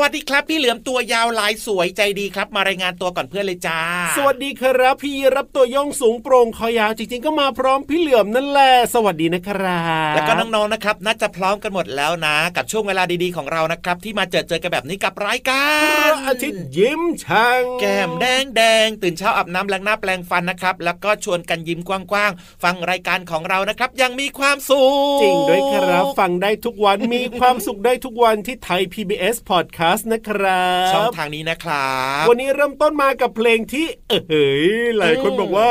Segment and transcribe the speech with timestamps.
[0.00, 3.80] วัสดีครับ พี่เหลือมตัวยาวลายสวยใจดีครับ มารายงานตัวก่อนเพื่อนเลยจ้า
[4.16, 24.82] สวัสดีครับ พี่รับตัวย่องสูงโปร่งคอยาวจริงๆ ก็มาพร้อมพี่เหลือมนั่นแหละสวัสดีนะครับแล้วก็น้องๆนะครับน่าจะพร้อมกันหมดแล้วนะ กับช่วงเวลาดีๆของเรานะครับ ที่มาเจอเจอกันแบบนี้กับรายกาพรระอาทิตย์ยิ้มช่างแก้มแดงแดงตื่นเช้าอาบน้ำล้างหน้าแปลงฟันนะครับ แล้วก็ชวนกันยิ้มกว้างๆฟังรายการของเรานะครับอยังมีความสุ
[25.16, 34.66] ขจริงด้วยครับฟังได้ทุกวันมีความสุขได้ทุกวันที่ไทย PBS Podcast นะครับช่องทางนี้นะครับ วันนี้เริ่มต้นมากับเพลงที่เอ้ย
[34.98, 35.70] หลายคนอืมบอกว่า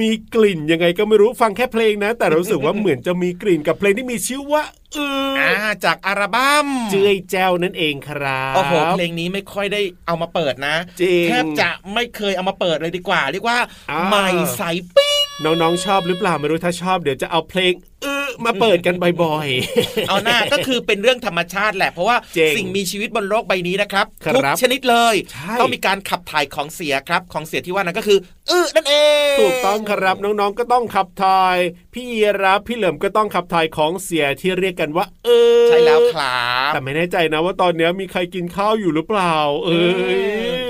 [0.00, 4.62] มีกลิ่นยังไงก็ไม่รู้ฟังแค่เพลงนะ แต่รู้สึกว่าเหมือนจะมีกลิ่นกับเพลงที่มีชื่อว่า
[4.94, 4.98] เอ
[5.32, 13.58] ออ่าจากอัลบั้มเจือยแจ้วนั่นเองครับโอ้โหเพลงนี้ไม่ค่อยได้เอามาเปิดนะจริงแทบจะไม่เคยเอามาเปิดเลยดีกว่า เรียกว่า
[13.90, 14.62] อ่าใหม่ใส
[14.96, 17.72] ปิ้งน้องๆชอบหรือเปล่าไม่รู้ถ้าชอบเดี๋ยวจะเอาเพลง
[18.02, 28.18] เออมาเปิดกันบ่อยๆ เอาหน้าก็คือเป็นเรื่องธรรมชาติแหละ เพราะว่าจริงสิ่งมีชีวิตบนโลกใบนี้นะครับครับทุกชนิดเลยใช่ต้องมีการขับถ่ายของเสียครับ ของเสียที่ว่านั้นก็คือ
[28.50, 28.94] อื้อนั่นเอ
[29.32, 31.56] ง ถูกต้องครับน้องๆก็ต้องขับถ่าย
[31.94, 35.30] พี่ยีรับพี่เหลิมก็ต้องขับถ่ายของเสียที่เรียกกันว่า เอ
[35.64, 39.34] อใช่แล้วครับแต่ไม่แน่ใจนะว่าตอนนี้มีใครกินข้าวอยู่หรือเปล่า
[39.64, 39.82] เอ้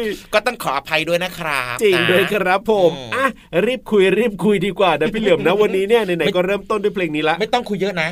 [0.07, 3.27] ยก็ต้องขออภัยด้วยนะครับจริงนะด้วยครับผมอืมอะ
[3.67, 8.09] รีบคุยรีบคุยดีกว่านะพี่เหลิมนะวันนี้เนี่ยไหนๆก็เริ่มต้นด้วยเพลงนี้ละ ไม่ต้องคุยเยอะนะ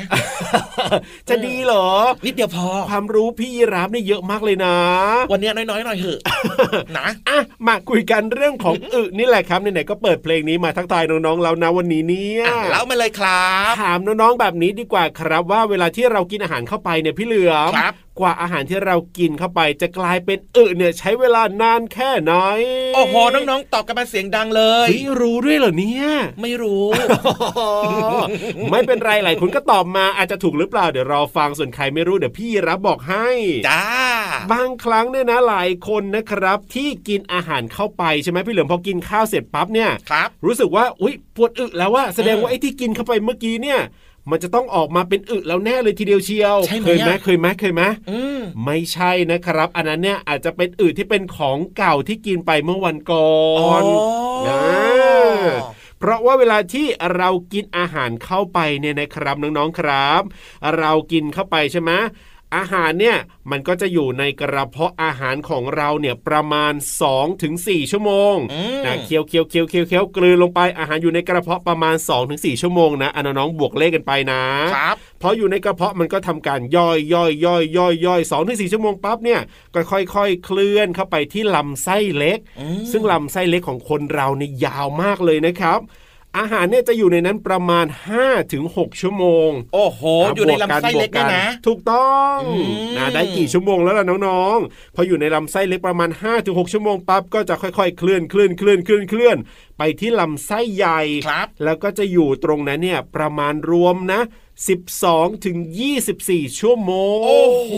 [1.29, 1.87] จะดีเหรอ
[2.25, 4.75] นิดเดียวพอ ความรู้พี่ยีรับนี่เยอะมากเลยนะ
[5.31, 6.19] วันนี้น้อยๆหน่อยเถอะ
[6.97, 22.33] นะอะมาคุยกันเรื่องของอึนี่แหละครับไหนๆก็เปิดเพลงนี้มาทักทายน้องๆแล้วนะวันนี้เนี่ยอะเล่ามาเลยครับ ถามน้องๆแบบนี้ดีกว่าครับว่าเวลาที่เรากินอาหารเข้าไปเนี่ยพี่เหลือมครับ กว่าอาหารที่เรากินเข้าไปจะกลายเป็นอึเนี่ยใช้เวลานานแค่ไหน
[22.95, 26.07] โอ้โหน้องๆตอบกันมาเสียงดังเลยเฮ้ยรู้ด้วยเหรอเนี่ย
[26.41, 26.85] ไม่รู้
[28.71, 33.27] ไม่เป็นไรหลายคนก็ตอบมาอาจจะถูกหรือเปล่าเดี๋ยวรอฟังส่วนใครไม่รู้เดี๋ยวพี่รับบอกให้
[33.69, 33.83] จ้า
[34.51, 43.79] บางครั้งเนี่ยนะหลายคนนะครับ ที่กินอาหารเข้าไปใช่ไหมพี่เหลือมพอกินข้าวเสร็จปั๊บเนี่ยครับ รู้สึกว่าอุ้ยปวดอึแล้วว่าแสดงว่าเออไอ้ที่กินเข้าไปเมื่อกี้เนี่ย
[44.31, 53.33] มันจะต้องออกมาเป็นอึแล้วแน่เลยทีเดียวเชียวใช่ไหมเคยไหมอะเคยไหมเคยไหมอืมไม่ใช่นะครับ อันนั้นเนี่ยอาจจะเป็นอึที่เป็นของเก่าที่กินไปเมื่อวันก่อ
[53.81, 53.83] น
[54.47, 54.59] นะ
[55.99, 56.85] เพราะว่าเวลาที่
[57.15, 60.21] เรากินอาหารเข้าไปเนี่ยนะครับน้องๆครับ
[60.77, 61.91] เรากินเข้าไปใช่ไหม
[62.55, 63.17] อาหารเนี่ย
[63.51, 66.73] มันก็จะอยู่ในกระเพาะอาหารของเราเนี่ยประมาณ
[67.31, 71.95] 2-4 ชั่วโมงอืมนะเคี้ยวเคี้ยวเคี้ยวเคี้ยวเคี้ยวกลืนลงไปอาหารอยู่ในกระเพาะประมาณ
[72.27, 74.41] 2-4 ชั่วโมงนะอะน้องๆบวกเลขกันไปนะ
[74.75, 79.41] ครับพออยู่ในกระเพาะมันก็ทำการย่อยย่อยย่อยย่อยย่อยสองถึงสี่ชั่วโมงปั๊บเนี่ย
[79.73, 85.81] ก็ค่อยๆ เคลื่อนเข้าไปที่ลำไส้เล็กอืมซึ่งลำไส้เล็กของคนเราเนี่ยยาวมากเลยนะครับ
[86.37, 87.85] อาหารเนี่ยจะอยู่ในนั้นประมาณ
[88.43, 90.01] 5-6 ชั่วโมง โอ้โห
[90.35, 92.53] อยู่ในลำไส้เล็กด้วยนะ ถูกต้องอื
[92.91, 99.37] มนะได้กี่ชั่วโมงแล้วล่ะน้องๆ พออยู่ในลำไส้เล็กประมาณ 5-6 ชั่วโมงปั๊บก็จะค่อยๆ เคลื่อนเคลื่อนเคลื่อนเคลื่อนเคลื่อน
[99.77, 104.21] ไปที่ลำไส้ใหญ่ครับแล้วก็จะอยู่ตรงนั้นเนี่ยประมาณรวมนะ
[104.83, 105.57] 12ถึง
[106.07, 107.73] 24 ชั่วโมง โอ้โห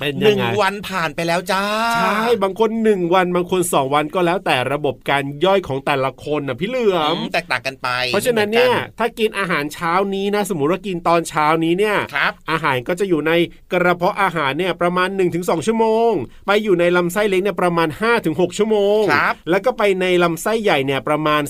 [0.00, 1.64] เป็นหยังนึ่งไงวันผ่านไปแล้วจ้า
[1.96, 13.32] ใช่บางคน 1 วันบางคน 2 วันก็แล้วแต่ระบบการย่อยของแต่ละคนนะพี่เหลือมแตกต่างกันไปเพราะฉะนั้นเนี่ยหมือกัถ้ากินอาหารเช้านี้นะ สมมติว่ากินตอนเช้านี้เนี่ย ครับ อาหารก็จะอยู่ใน
[13.72, 16.12] กระเพาะอาหารเนี่ยประมาณ 1-2 ชั่วโมง
[16.46, 17.88] ไปอยู่ในลำไส้เล็กเนี่ยประมาณ
[18.22, 21.42] 5-6 ชั่วโมง ครับ แล้วก็ไปในลำไส้ใหญ่เนี่ยประมาณ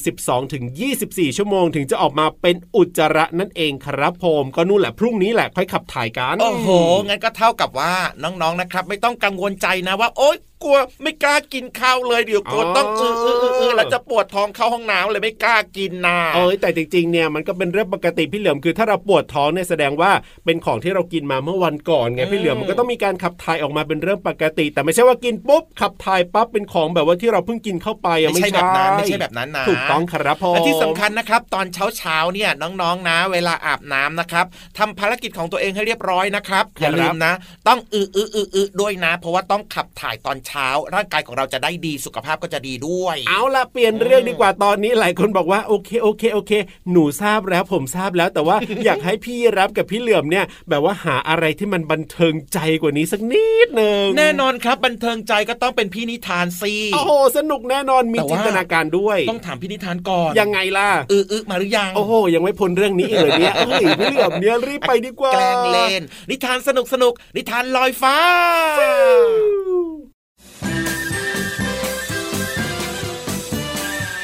[0.65, 6.69] 12-24 ชั่วโมง ถึงจะออกมาเป็นอุจจาระนั่นเองครับผมก็นู่นแหละพรุ่งนี้แหละค่อยขับถ่ายกันโอ้โห
[7.09, 7.93] งั้นก็เท่ากับว่า
[8.23, 20.11] น้องๆนะครับ ไม่ต้องกังวลใจนะว่าโอ๊ย กลัวไม่กล้ากินข้าวเลยเดี๋ยวกลัวต้องเออเออเออเออแล้วจะปวดท้องเข้าห้องน้ำเลยไม่กล้ากินนะเอ้ยแต่จริงๆเนี่ยมันก็เป็นเรื่องปกติพี่เหลือมคือถ้าเราปวดท้องเนี่ยแสดงว่า
[20.44, 34.46] เป็นของที่เรากินมาเมื่อวันก่อนไงพี่เหลือมมันก็ต้องมีการขับถ่ายออกมาเป็นเรื่องปกติ แต่ไม่ใช่ว่ากินปุ๊บขับถ่ายปั๊บเป็นของแบบว่าที่เราเพิ่งกินเข้าไปอะไม่ไม่ใช่ใช่แบบนั้นไม่ใช่แบบนั้นนะถูกต้องครับผมและที่สำคัญนะครับ ตอนเช้าเช้าๆเนี่ยน้องๆนะ เวลาอาบน้ำนะครับ
[34.78, 37.32] ทำภารกิจของตัวเองให้เรียบร้อยนะครับอย่าลืมนะ
[37.69, 40.54] ต้องอืออืออืออือด้วยนะ เพราะว่าต้องขับถ่ายตอนเช้า
[40.95, 46.53] ร่างกายของเราจะได้ดีสุขภาพก็จะดีด้วย เอาละเปลี่ยนเรื่องดีกว่าตอนนี้หลายคนบอกว่าโอเคโอเคโอเค
[46.91, 68.17] หนูทราบแล้วผมทราบแล้วแต่ว่าอยากให้พี่รับกับพี่เหลือมเนี่ย แบบว่าหาอะไรที่มันบันเทิงใจกว่านี้สักนิดหนึ่งแน่นอนครับบันเทิงใจก็ต้องเป็นพี่นิทานสิโอ้โหสนุกแน่นอนมีแต่ว่าจินตนาการด้วย ต้องถามพี่นิทานก่อนยังไงล่ะอืออือมาหรือยังโอ้โหยังไม่พ้นเรื่องนี้อีกเลยเนี่ยเอ้ยพี่เหลือมเนี่ยรีบไปดีกว่าแกล้งเล่นนิทานสนุกสนุกนิทานลอยฟ้า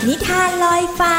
[0.06, 1.16] นิทานลอยฟ้า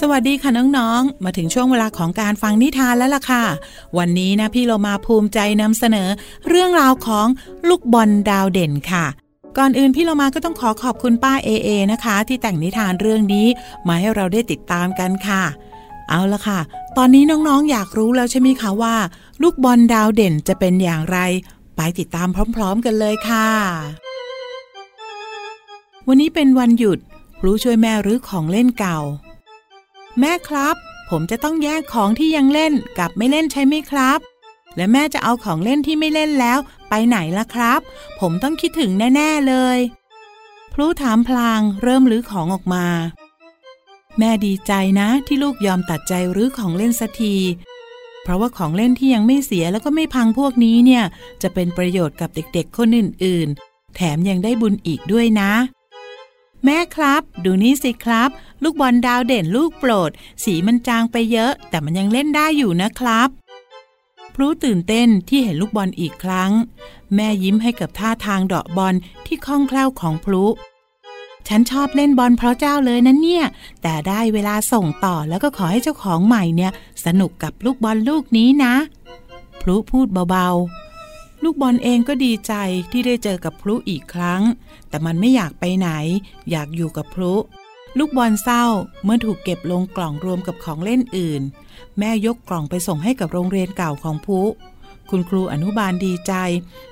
[0.00, 3.44] สวัสดีค่ะน้องๆ มาถึงช่วงเวลาของการฟังนิทานแล้วล่ะค่ะ
[3.98, 6.08] วันนี้นะพี่เรามาภูมิใจนำเสนอ
[6.48, 7.26] เรื่องราวของ
[7.68, 9.06] ลูกบอลดาวเด่นค่ะ
[9.58, 13.46] ก่อนอื่นพี่เรามาก็ต้องขอขอบคุณป้าเอเอนะคะ ที่แต่งนิทานเรื่องนี้
[13.88, 15.42] มาให้เราได้ติดตามกันค่ะ
[16.08, 16.60] เอาละค่ะ
[16.96, 18.96] ตอนนี้น้องๆ อยากรู้แล้วใช่ไหมคะว่า
[19.42, 21.18] ลูกบอลดาวเด่นจะเป็นอย่างไร
[21.76, 23.50] ไปติดตามพร้อม ๆ กันเลยค่ะ
[26.08, 26.98] วันนี้เป็นวันหยุด
[27.40, 28.98] ครูช่วยแม่รื้อของเล่นเก่า
[30.20, 30.76] แม่ครับ
[31.10, 34.18] ผมจะต้องแยกของที่ยังเล่นกับไม่เล่นใช่ไหมครับ
[34.76, 36.58] และแม่จะเอาของเล่นที่ไม่เล่นแล้ว
[36.88, 37.80] ไปไหนล่ะครับ
[38.20, 39.78] ผมต้องคิดถึงแน่ ๆ เลย
[40.72, 42.86] พลูถามพลางเริ่มรื้อของออกมา
[44.18, 47.36] แม่ดีใจนะที่ลูกยอมตัดใจรื้อของเล่นสักที
[48.22, 51.04] เพราะว่าของเล่นที่ยังไม่เสียแล้วก็ไม่พังพวกนี้เนี่ย
[51.42, 55.52] จะเป็นประโยชน์กับเด็กๆคนอื่นๆ แถมยังได้บุญอีกด้วยนะ
[56.64, 58.30] แม่ครับ ดูนี่สิครับ
[58.62, 60.10] ลูกบอลดาวเด่นลูกโปรด
[60.44, 63.28] สีมันจางไปเยอะ แต่มันยังเล่นได้อยู่นะครับ
[64.34, 66.52] พรู้ตื่นเต้นที่เห็นลูกบอลอีกครั้ง
[67.14, 68.94] แม่ยิ้มให้กับท่าทางเดาะบอล
[69.26, 70.44] ที่คล่องแคล่วของพลุ
[71.48, 73.44] ฉันชอบเล่นบอลเพราะเจ้าเลยนะเนี่ย
[73.82, 76.72] แต่ได้เวลาส่งต่อแล้วก็ขอให้เจ้าของใหม่เนี่ย
[77.04, 78.74] สนุกกับลูกบอลลูกนี้นะ
[79.60, 82.52] พลุพูดเบาๆ ลูกบอลเองก็ดีใจ
[82.90, 84.42] ที่ได้เจอกับพลุอีกครั้ง
[84.88, 85.88] แต่มันไม่อยากไปไหน
[86.50, 87.34] อยากอยู่กับพลุ
[87.98, 88.64] ลูกบอลเศร้า
[89.04, 91.42] เมื่อถูกเก็บลงกล่องรวมกับของเล่นอื่น
[91.98, 94.40] แม่ยกกล่องไปส่งให้กับโรงเรียนเก่าของพุ
[95.10, 96.32] คุณครูอนุบาลดีใจ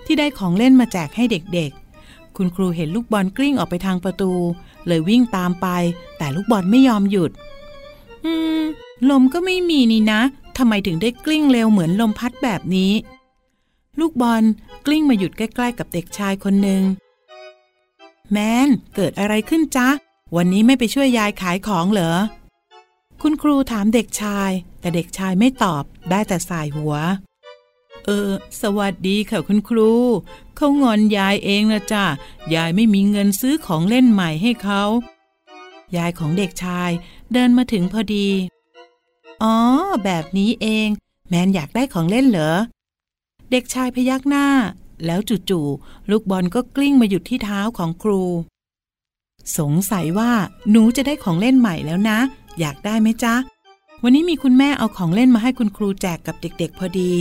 [0.07, 1.84] ที่ได้ของเล่นมาแจกให้เด็กๆ
[2.37, 4.33] คุณครูเห็นลูกบอลกลิ้งออกไปทางประตู
[4.87, 5.67] เลยวิ่งตามไป
[6.19, 7.31] แต่ลูกบอลไม่ยอมหยุด
[8.25, 8.63] อืม
[9.11, 10.21] ลมก็ไม่มีนี่นะ
[10.59, 12.93] ทำไมถึงได้กลิ้งเร็วเหมือนลมพัดแบบนี้
[14.01, 14.43] ลูกบอล
[14.87, 16.83] กลิ้งมาหยุดใกล้ ๆ กับเด็กชายคนหนึ่ง
[18.33, 19.89] แมนเกิดอะไรขึ้นจ๊ะ
[20.37, 22.13] วันนี้ไม่ไปช่วยยายขายของเหรอ
[23.23, 24.51] คุณครูถามเด็กชาย
[24.81, 26.95] แต่เด็กชายไม่ตอบได้แต่สายหัว
[28.07, 28.31] เออ
[28.61, 29.91] สวัสดีค่ะคุณครู
[30.57, 32.05] เขางอนยายเองนะจ้ะ
[32.55, 34.83] ยายไม่มีเงินซื้อของเล่นใหม่ให้เขา
[35.97, 36.91] ยายของเด็กชาย
[37.33, 38.29] เดินมาถึงพอดี
[39.43, 39.57] อ๋อ
[40.05, 40.89] แบบนี้เอง
[41.29, 42.55] แมนอยากได้ของเล่นเหรอ
[43.51, 44.47] เด็กชายพยักหน้า
[45.07, 45.21] แล้ว
[45.51, 48.23] จู่ๆลูกบอลก็กลิ้งมาหยุดที่เท้าของครู
[49.59, 50.33] สงสัยว่า
[50.71, 52.19] หนูจะได้ของเล่นใหม่แล้วนะ
[52.61, 53.35] อยากได้ไหมจ๊ะ
[54.03, 57.13] วันนี้มีคุณแม่เอาของเล่นมาให้คุณครูแจกกับเด็ก ๆ พอดี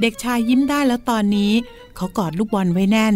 [0.00, 1.52] เด็กชายยิ้มได้แล้วตอนนี้
[1.96, 3.14] เขากอดลูกบอลไว้แน่น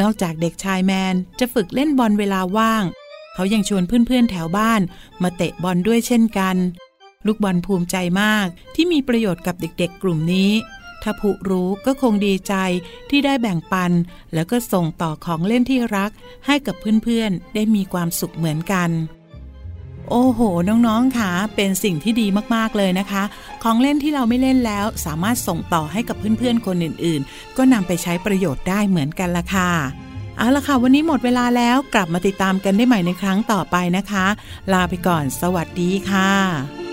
[0.00, 2.84] นอกจากเด็กชายแมนจะฝึกเล่นบอลเวลาว่าง
[3.34, 4.80] เขายังชวนเพื่อนๆแถวบ้าน
[5.22, 6.56] มาเตะบอลด้วยเช่นกัน
[7.26, 10.52] ลูกบอลภูมิใจมากที่มีประโยชน์กับเด็กๆ กลุ่มนี้
[11.02, 12.54] ถ้าผู้รู้ก็คงดีใจ
[13.10, 13.92] ที่ได้แบ่งปัน
[14.34, 16.10] แล้วก็ส่งต่อของเล่นที่รัก
[16.46, 18.90] ให้กับเพื่อนๆได้มีความสุขเหมือนกัน
[20.10, 23.22] โอ้โห น้องๆค่ะเป็นสิ่งที่ดีมากๆเลยนะคะ
[23.62, 29.70] ของเล่นที่เราไม่เล่นแล้ว สามารถส่งต่อให้กับเพื่อนๆคนอื่นๆ ก็นำไปใช้ประโยชน์ได้เหมือนกันละค่ะ
[30.38, 34.26] เอาละค่ะ วันนี้หมดเวลาแล้วกลับมาติดตามกันได้ใหม่ในครั้งต่อไปนะคะ
[34.72, 36.85] ลาไปก่อน สวัสดีค่ะ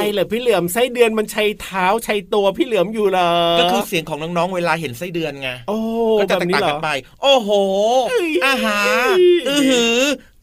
[0.00, 3.30] เป็นอะไรเหรอพี่เหลือมไส้เดือนมันใช้เท้าใช้ตัวพี่เหลือมอยู่เหรอ
[3.60, 5.78] ก็คือเสียงของน้องๆเวลาเห็นไส้เดือนไงโอ้
[6.20, 6.90] ก็จะแบบแตกนี้ต่างเหรกัอนไป
[7.22, 7.50] โอ้โห
[8.10, 8.78] เอ้ยอาหา
[9.48, 10.00] อือหือ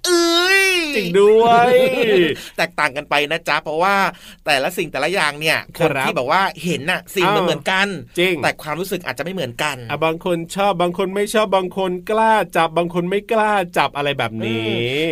[0.08, 0.62] เอ้ย
[0.96, 1.72] จริงด้วย
[2.58, 3.96] แตกต่างกันไปนะจ๊ะเพราะว่า
[4.46, 7.88] แต่ละสิ่งแต่ละอย่างเนี่ยคครันบที่แบบว่าเห็นน่ะสิ่งมันอ้าวเหมือนกัน
[8.20, 14.68] จริงแต่ความรู้สึกอาจจะไม่เหมือนกันอะบางคนชอบบางคนไม่ชอบบางคนกล้าจับบางคนไม่กล้าจับอะไรแบบนี้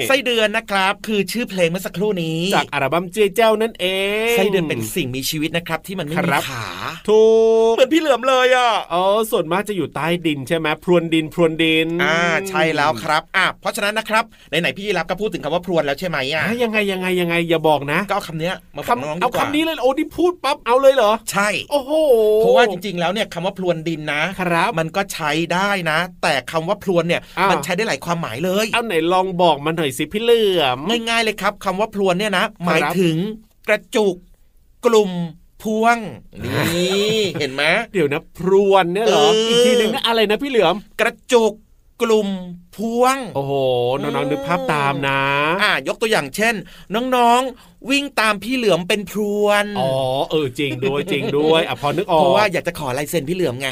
[0.08, 3.86] ไส้เดือนนะครับ คือชื่อเพลงเมื่อสักครู่นี้ จากอัลบั้มเจ๊เจ้านั่นเอ
[4.32, 6.68] งไส้เดือนเป็นสิ่งมีชีวิตนะครับ ที่มันไม่คมีรับขา
[7.10, 7.24] ถู
[7.70, 12.18] กเหมือนพี่เหลือมเลยอะอ๋อส่วนมากจะอยู่ใต้ดินใช่ไหมพรวนดินพรวนดินอ่า
[12.50, 21.92] ใช่แล้วครับอะเพราะฉะนั้นนะครับไหนๆพี่ยีรับก็พูดถึงคำว่าพรวนแล้วใช่ไหมอะอะยังไงยังไงยังไงอย่าบอกนะ ก็เอาคำเนี้ยมาบอกคำน้องๆดีเอากว่าคำนี้เลยโอ้ที่พูดปั๊บเอาเลยเหรอ ใช่ โอ้โห
[22.40, 33.18] เพราะว่าจริงๆแล้วเนี่ยคำว่าพรวนดินนะครับ มันก็ใช้ได้นะ แต่คำว่าพรวนเนี่ยอ้าวมันใช้ได้หลายความหมายเลย เอาไหนลองบอกมาหน่อยสิพี่เหลือมง่ายๆเลยครับคำว่าพรวนเนี่ยนะ หมายครับถึง
[33.68, 34.16] กระจุก
[34.86, 35.12] กลุ่ม
[35.64, 35.98] พวง
[36.44, 37.64] นี่เห็นไหม
[37.94, 41.54] เดี๋ยวนะพรวนเนี่ยเหรอเอออีอีกทีหนึ่งนะอะไรนะพี่เหลือม กระจุก
[42.02, 42.28] กลุ่ม
[42.76, 43.54] พวง โอ้โห
[44.02, 45.22] น้องๆนึกภาพตามนะ
[45.64, 46.56] อ่ายกตัวอย่างเช่น
[47.16, 49.92] น้องๆ วิ่งตามพี่เหลือมเป็นพรวน อ๋อ
[50.32, 53.68] เออจริงด้วยจริงด้วยอะพอนึกออก เพราะว่าอยากจะขอลายเซ็นพี่เหลือมไง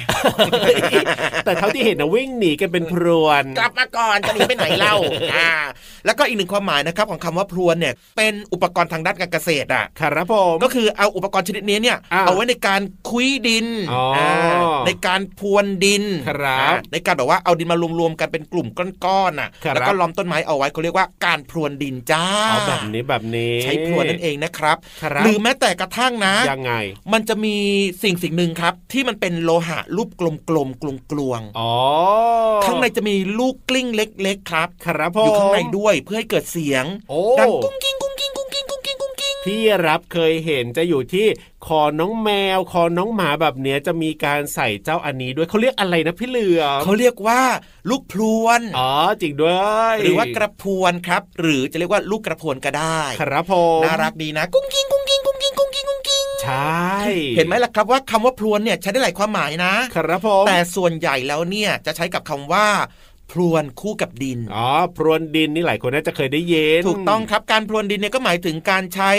[1.46, 4.96] แต่เท่าที่เห็นนะวิ่งหนีกันเป็นพรวน กลับมาก่อนจะหนีไปไหนเล่า
[5.36, 5.52] อ่า
[6.06, 14.32] แล้วก็อีกหนึ่งความหมายนะครับของคำว่าพรวนเนี่ย เป็นอุปกรณ์ทางด้านการเกษตรอะ ครับผม ก็คือเอาอุปกรณ์ชนิดนี้เนี่ยอ้าวเอาไว้ในการคุยดินอ๋ออ่า
[14.86, 26.74] ในการพรวนดิน ครับอ่าในการแบบว่าเอาดินมารวมๆกันเป็นกลุ่มก้อนๆน่ะครับแล้วก็ล้อมต้นไม้เอาไว้เขาเรียกว่าการพรวนดินจ้าเอาแบบนี้แบบนี้ใช้พรวนนั่นเองนะครับครับ หรือแม้แต่กระทั่งนะยังไง
[27.14, 27.56] มันจะมี
[28.04, 30.22] สิ่งสิ่งหนึ่งครับ ที่มันเป็นโลหะรูปก
[30.56, 31.74] ลมๆกลวงๆอ๋อ
[32.66, 38.13] ข้างในจะมีลูกกลิ้งเล็ก ๆ ครับ ครับผมอยู่ข้างในด้วยเพื่อให้เกิดเสียงโอ้ดังกุ้งกิ้งกุ้งกิ้งกุ้งกิ้งกุ้ง
[39.46, 41.28] กิ้งกุ้งกิ้งพี่รับเคยเห็นจะอยู่ที่
[41.66, 47.42] คอน้องแมว คอน้องหมาแบบเนี้ยจะมีการใส่เจ้าอันนี้ด้วยเขาเรียกอะไรนะพี่เหลือมเขาเรียกว่า
[47.90, 49.52] ลูกพรวนอ๋อจริงด้ว
[49.94, 56.94] ย หรือว่ากระพรวนครับ หรือจะเรียกว่าลูกกระพรวนก็ได้ครับผมน่ารักดีนะ กุ้งกิ้งกุ้งกิ้งกุ้งกิ้งกุ้งกิ้งกุ้งกิ้งใช่
[57.36, 62.68] เห็นไหมล่ะครับว่าคำว่าพรวนเนี่ยใช้ได้หลายความหมายนะครับผมแต่ส่วนใหญ่แล้วเนี่ยจะใช้กับคำว่า
[63.34, 69.12] พรวนคู่กับดิน อ๋อ พรวนดินนี่หลายคนน่าจะเคยได้ยิน ถูกต้องครับ การพรวนดินเนี่ยก็หมายถึงการใช้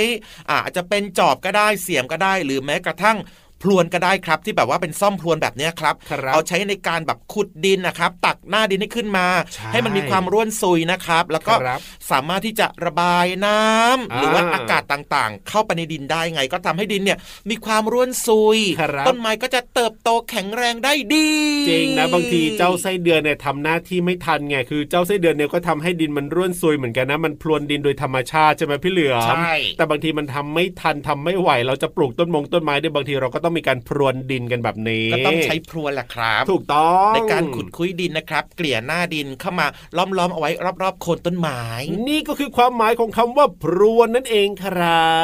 [0.48, 3.18] อ่าอาจจะเป็นจอบก็ได้ เสียมก็ได้ หรือแม้กระทั่ง
[3.64, 11.80] พรวนก็ได้ครับ ที่แบบว่าเป็นส้อมพรวนแบบเนี้ยครับครับเอาใช้ในการแบบขุดดินนะครับ ตักหน้าดินให้ขึ้นมาใช่ให้มันมีความร่วนซุยนะครับ แล้วก็ครับ
[12.10, 17.18] สามารถที่จะระบายน้ำอ่าหรือว่าอากาศต่างๆ เข้าไปในดินได้ไง ก็ทำให้ดินเนี่ย
[17.50, 21.30] มีความร่วนซุยครับต้นไม้ก็จะเติบโตแข็งแรงได้ดี
[21.68, 40.50] จริงนะบางทีเจ้าไส้เดือนเนี่ยทำหน้าที่ไม่ทันไงคือเจ้าไส้เดือนเนี่ยก็ทำให้ดินมันร่วนซุยเหมือนกันนะมันพรวนดินโดยธรรมชาติใช่ไหมพี่เหลือมใช่แต่บางทีมันทำไม่ทันทำไม่ไหว เราจะปลูกต้นมงต้นไม้ได้บางทีเราก็ต้องมีการพรวนดินกันแบบนี้ก็ต้องใช้พรวนแหละครับ ถูกต้องในการขุดคุยดินนะครับ เกลี่ยหน้าดินเข้ามาล้อมๆเอาไว้
[40.82, 41.62] รอบๆโคนต้นไม้
[42.08, 45.14] นี่ก็คือความหมายของคำว่าพรวนนั่นเองครั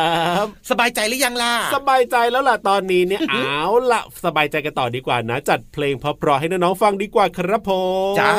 [0.42, 7.70] บ สบายใจหรือยังล่ะสบายใจแล้วล่ะตอนนี้เนี่ยเอาล่ะสบายใจกันต่อดีกว่านะ จัดเพลงเพราะๆให้น้องๆฟังดีกว่าครับผ
[8.12, 8.30] มจ้า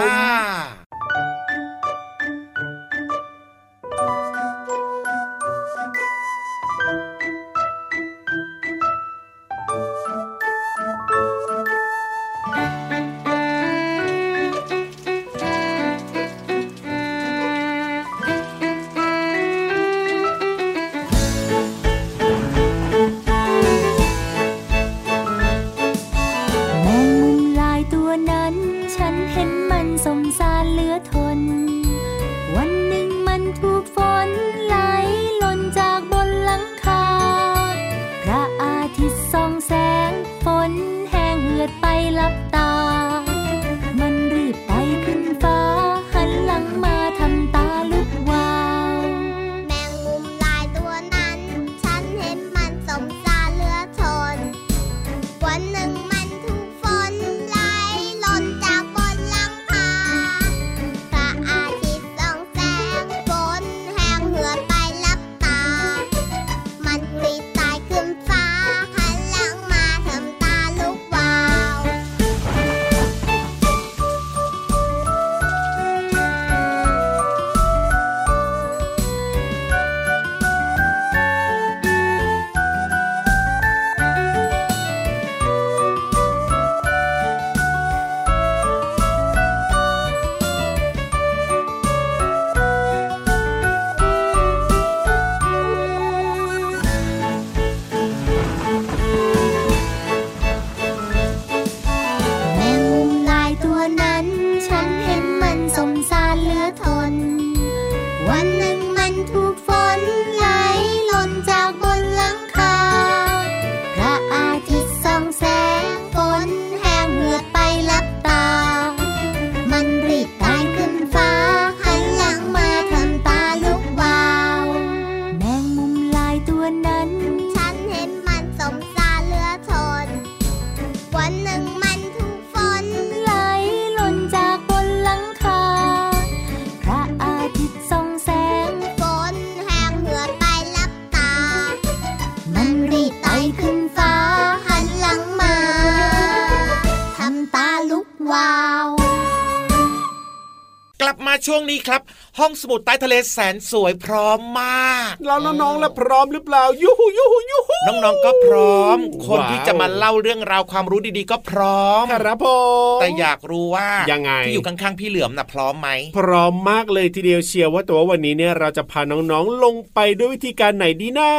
[152.41, 162.47] ห้องสมุดใต้ทะเลแสนสวยพร้อมมาก แล้วน้องๆแล้วพร้อมหรือเปล่ายูหูยูหูยูหูน้องๆก็พร้อม คนว้าวที่จะมาเล่าเรื่องราวความรู้ดีๆ ก็พร้อมครับผ
[162.95, 171.31] มแต่อยากรู้ว่ายังไงที่อยู่ข้างๆพี่เหลือมน่ะพร้อมไหมพร้อมมากเลยทีเดียวเชียวว่าแต่ว่าวันนี้เนี่ยเราจะพาน้องๆลงไปด้วยวิธีการไหนดีนะ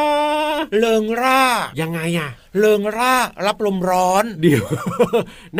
[0.77, 1.41] เลิงร่า
[1.81, 4.63] ยังไงอะ เลิงร่ารับลมร้อน เดี๋ยว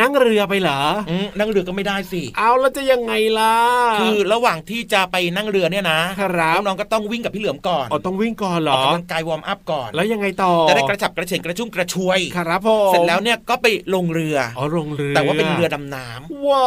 [0.00, 0.80] นั่งเรือไปเหรอ
[1.10, 3.56] อืมนั่งเรือก็ไม่ได้สิ เอาแล้วจะยังไงล่ะ
[4.00, 16.66] คือระหว่างที่จะไปนั่งเรือเนี่ยนะครับน้องๆก็ต้องวิ่งกับพี่เหลือมก่อนอ๋อต้องวิ่งก่อนเหรออกอกำลังกายวอร์มอัพก่อน แล้วยังไงต่อ จะได้กระฉับกระเฉงกระชุ่มกระชวย ครับผมเสร็จแล้วเนี่ยก็ไปลงเรือออ๋อลงเรือ แต่ว่าเป็นเรือดำน้ำว้า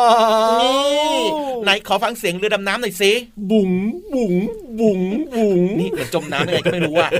[0.57, 1.23] วนี่
[1.63, 3.11] ไหนขอฟังเสียงเรือดำน้ำหน่อยสิ
[3.51, 3.71] บุ๋ง
[4.13, 4.33] บุ๋ง
[4.79, 5.01] บุ๋ง
[5.35, 7.11] บุ๋งนี่เหมือนจมน้ำยังไงก็ไม่รู้อะ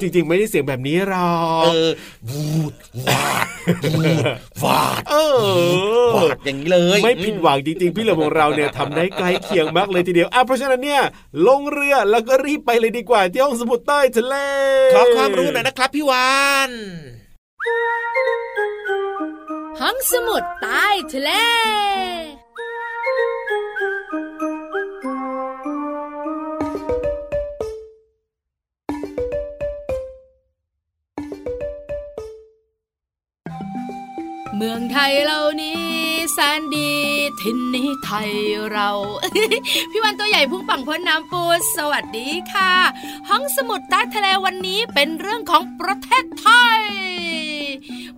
[0.00, 1.30] จริงๆ ไม่ได้เสียงแบบนี้หรอ
[1.64, 1.93] เอกอ
[2.30, 2.74] วูด
[3.06, 3.46] วาด
[3.82, 4.24] วูด
[4.64, 11.02] วาดเออวาดอย่างนี้เลย ไม่ผิดหวังจริงๆ พี่เหลือมของเราเนี่ยทำได้ใกล้เคียงมากเลยทีเดียวอะเพราะฉะนั้นเนี่ย
[11.48, 14.34] ลงเรือแล้วก็รีบไปเลยดีกว่าที่ห้องสมุดใต้ทะเล
[14.94, 16.32] ขอความรู้หน่อยนะครับพี่วา
[16.68, 16.70] น
[19.80, 21.30] ห้องสมุดใต้ทะเล
[34.64, 35.84] มืองไทยเรานี้
[36.32, 36.90] แสนดี
[37.40, 38.32] ทินนี้ไทย
[38.72, 38.90] เรา
[39.90, 41.42] พี่วันตัวใหญ่พุ่งปังพ้นน้ำปู
[41.76, 42.72] สวัสดีค่ะ
[43.28, 46.48] ห้องสมุดใต้ทะเลวันนี้เป็นเรื่องของประเทศไท
[46.80, 46.82] ย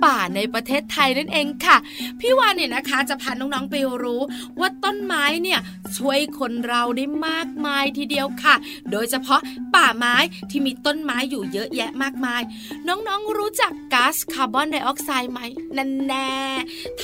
[0.04, 1.76] ป่าในประเทศไทยนั่นเองค่ะ
[2.20, 4.22] พี่วานเนี่ยนะคะจะพาน้องๆไปรู้
[4.60, 5.60] ว่าต้นไม้เนี่ย
[5.96, 8.54] ช่วยคนเราได้มากมายทีเดียวค่ะ
[8.90, 9.40] โดยเฉพาะ
[9.74, 10.16] ป่าไม้
[10.50, 12.42] ที่มีต้นไม้อยู่เยอะแยะมากมาย
[12.88, 15.40] น้องๆรู้จักก๊าซคาร์บอนไดออกไซด์ไหม
[15.76, 16.34] นั่นแน่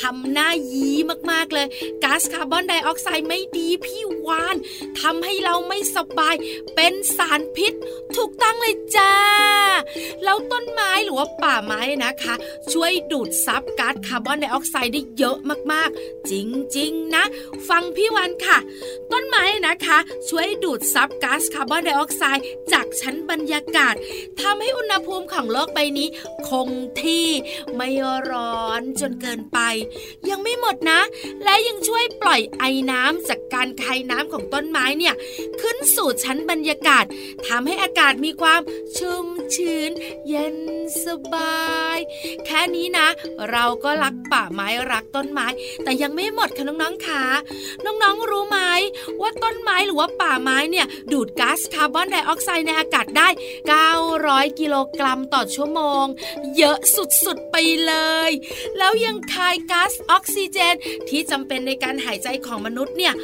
[0.00, 0.96] ทำหน้ายี้
[1.30, 1.66] มากๆเลย
[2.04, 4.56] ก๊าซคาร์บอนไดออกไซด์ไม่ดีพี่วาน
[5.00, 6.34] ทำให้เราไม่สบาย
[6.74, 7.72] เป็นสารพิษ
[8.16, 9.14] ถูกต้องเลยจ้า
[10.24, 12.34] แล้วต้นไม้หรือว่าป่าไม้นะคะ
[12.72, 15.36] ช่วยวยดูดซับก๊าซคาร์บอนไดออกไซด์ได้เยอะ
[15.72, 16.32] มากๆ จ
[16.76, 17.24] ริงๆนะ
[17.68, 18.58] ฟังพี่วันค่ะ
[19.12, 23.94] ต้นไม้นะคะ ช่วยดูดซับก๊าซคาร์บอนไดออกไซด์จากชั้นบรรยากาศ
[24.40, 26.08] ทำให้อุณหภูมิของโลกใบนี้
[26.48, 26.68] คง
[27.02, 27.28] ที่
[27.76, 27.88] ไม่
[28.30, 29.58] ร้อนจนเกินไป
[30.28, 31.00] ยังไม่หมดนะ
[31.44, 35.14] และยังช่วยปล่อยไอน้ำจากการคายน้ำของต้นไม้เนี่ย
[35.60, 37.04] ขึ้นสู่ชั้นบรรยากาศ
[37.46, 38.60] ทำให้อากาศมีความ
[38.98, 39.90] ชุ่มชื้น
[40.28, 40.56] เย็น
[41.04, 41.98] สบาย
[42.44, 43.08] แค่นี้นะ
[43.50, 45.46] เราก็รักป่าไม้รักต้นไม้
[45.84, 47.22] แต่ยังไม่หมดค่ะน้องๆค่ะ
[47.84, 48.58] น้องๆรู้ไหม
[49.20, 53.28] ว่าต้นไม้หรือว่าป่าไม้เนี่ยดูดก๊าซคาร์บอนไดออกไซด์ในอากาศได้
[53.92, 56.04] 900 กิโลกรัมต่อชั่วโมง
[56.56, 56.78] เยอะ
[57.24, 57.56] สุดๆไป
[57.86, 57.94] เล
[58.28, 58.30] ย
[58.78, 60.74] แล้วยังคายก๊าซออกซิเจน
[61.08, 63.14] ที่จำเป็นในการหายใจของมนุษย์เนี่ย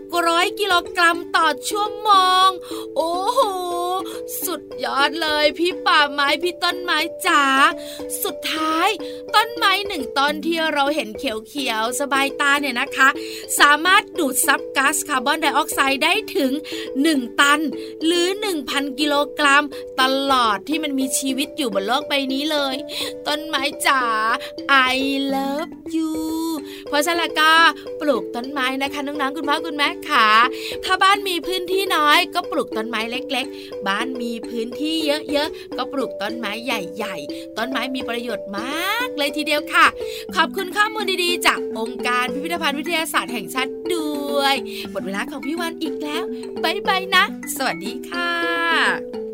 [0.00, 2.10] 600 กิโลกรัมต่อชั่วโม
[2.46, 2.48] ง
[2.96, 3.40] โอ้โห
[4.44, 7.42] สุดยอดเลยพี่ป่าไม้พี่ต้นไม้จ๋า
[8.24, 8.88] สุดท้าย
[9.34, 13.08] ต้นไม้หนึ่งต้นที่เราเห็นเขียวๆสบายตาเนี่ยนะคะ
[13.60, 16.52] สามารถดูดซับก๊าซคาร์บอนไดออกไซด์ได้ถึง
[16.96, 17.60] 1 ตัน
[18.04, 18.26] หรือ
[18.62, 19.64] 1,000 กิโลกรัม
[20.00, 22.76] ตลอดที่มันมีชีวิตอยู่บนโลกใบนี้เลย
[23.26, 24.02] ต้นไม้จ๋า
[24.92, 24.96] I
[25.34, 26.14] love you
[26.88, 27.52] เพราะฉะนั้นก็
[28.00, 30.28] ปลูกต้นไม้นะคะน้องๆคุณพ่อคุณแม่ค่ะ
[30.84, 34.96] ถ้าบ้านมีพื้นที่น้อยก็ปลูกต้นไม้เล็ก ๆบ้านมีพื้นที่
[35.32, 39.86] เยอะๆ ก็ปลูกต้นไม้ใหญ่ๆ ต้นไม้มีประโยชน์มากเลยทีเดียวค่ะ
[40.36, 44.54] ขอบคุณข้อมูลดีๆ จากองค์การพิพิธภัณฑ์วิทยาศาสตร์แห่งชาติด้วย
[44.90, 46.24] หมดเวลาของพี่วันอีกแล้ว
[46.64, 47.24] บายบายนะ
[47.56, 49.29] สวัสดีค่ะ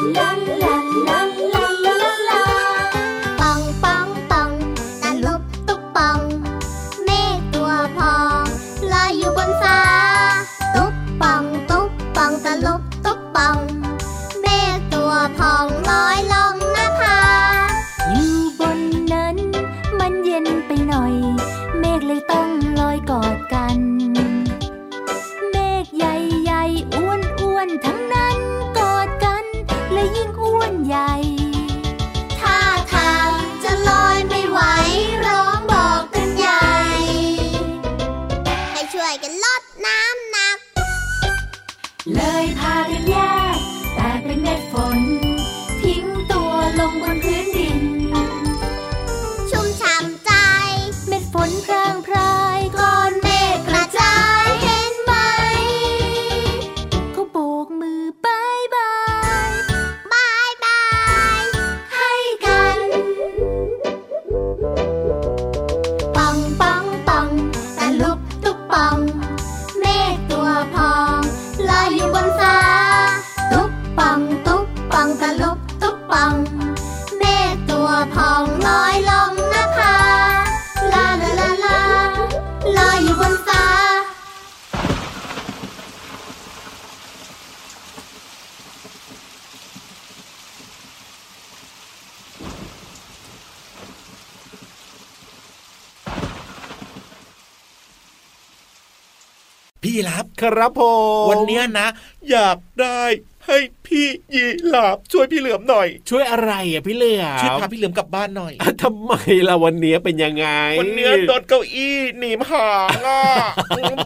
[0.00, 0.47] 人
[100.48, 100.82] ครับผ
[101.24, 101.88] ม วันนี้นะ
[102.30, 103.00] อยากได้
[103.46, 109.12] ให้ พี่ยีหลาบช่วยพี่เหลือมหน่อย ช่วยอะไรอะพี่เหลือมช่วยพาพี่เหลือมกลับบ้านหน่อยอะทำไม
[109.48, 110.46] ล่ะวันนี้เป็นยังไง
[110.80, 113.22] วันเนี้ยโดนเก้าอี้หนีบหางอะ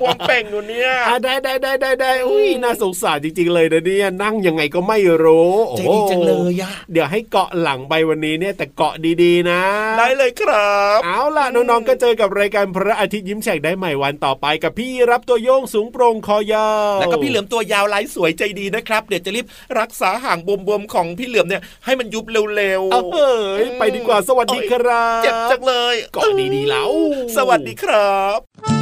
[0.00, 9.62] บวมเป่งอยู่เนี่ยอะได้ได้ได้ได้ได้อุ้ยน่าสงสารจริง ๆ เลยนะเนี่ยนั่งยังไงก็ไม่รู้โอ้ใจโหดีจังเลยอะเดี๋ยวให้เกาะหลังไปวันนี้เนี่ยแต่เกาะดีๆนะ
[9.98, 19.46] ได้เลยครับ เอาล่ะน้องๆก็เจอกับรายการพระอาทิตย์ยิ้มแฉกได้ใหม่วันต่อไปกับพี่รับตัวโยงสูงโปร่งคอยาวแล้วก็พี่เหลือมตัวยาวลายสวยใจดีนะครับ เดี๋ยวจะรีบ
[19.80, 23.00] รักษาห่างบวมๆของพี่เหลือมเนี่ยให้มันยุบเร็วเอา
[23.56, 26.92] เฮ้ยไปดีกว่าสวัสดีครับเจ็บจังเลยเกาะดีๆแล้ว
[27.37, 28.81] สวัสดีครับ